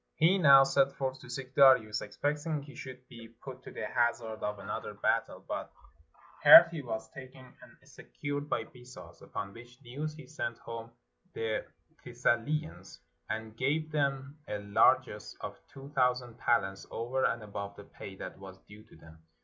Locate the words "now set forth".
0.39-1.19